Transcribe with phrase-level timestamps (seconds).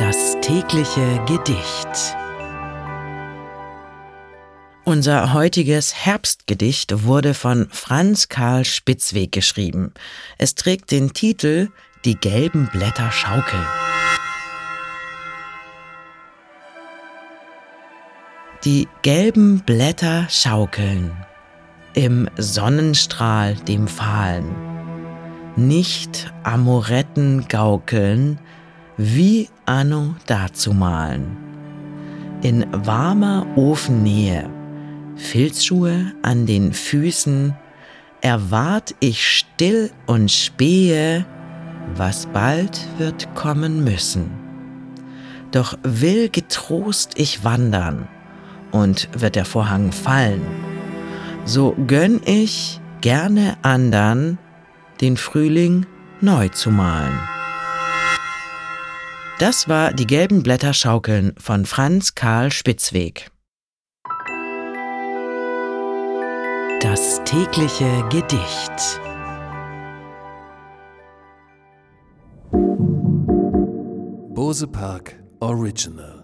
[0.00, 2.16] Das tägliche Gedicht.
[4.82, 9.92] Unser heutiges Herbstgedicht wurde von Franz Karl Spitzweg geschrieben.
[10.38, 11.68] Es trägt den Titel
[12.06, 13.66] Die gelben Blätter schaukeln.
[18.64, 21.12] Die gelben Blätter schaukeln
[21.92, 24.48] im Sonnenstrahl dem Fahlen.
[25.56, 28.38] Nicht Amoretten gaukeln,
[29.02, 31.34] wie anno dazumalen.
[32.42, 34.50] In warmer Ofennähe,
[35.16, 37.54] Filzschuhe an den Füßen,
[38.20, 41.24] erwart ich still und spähe,
[41.94, 44.30] was bald wird kommen müssen.
[45.50, 48.06] Doch will getrost ich wandern,
[48.70, 50.42] und wird der Vorhang fallen,
[51.46, 54.36] so gönn ich gerne andern,
[55.00, 55.86] den Frühling
[56.20, 57.39] neu zu malen.
[59.40, 63.30] Das war Die gelben Blätter schaukeln von Franz Karl Spitzweg.
[66.82, 69.00] Das tägliche Gedicht.
[74.34, 76.19] Bose Park Original